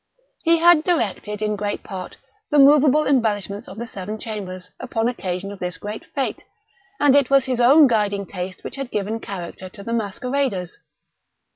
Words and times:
He 0.41 0.57
had 0.57 0.83
directed, 0.83 1.43
in 1.43 1.55
great 1.55 1.83
part, 1.83 2.17
the 2.49 2.57
moveable 2.57 3.05
embellishments 3.05 3.67
of 3.67 3.77
the 3.77 3.85
seven 3.85 4.17
chambers, 4.17 4.71
upon 4.79 5.07
occasion 5.07 5.51
of 5.51 5.59
this 5.59 5.77
great 5.77 6.07
fête; 6.17 6.41
and 6.99 7.15
it 7.15 7.29
was 7.29 7.45
his 7.45 7.59
own 7.61 7.85
guiding 7.85 8.25
taste 8.25 8.63
which 8.63 8.77
had 8.77 8.89
given 8.89 9.19
character 9.19 9.69
to 9.69 9.83
the 9.83 9.93
masqueraders. 9.93 10.79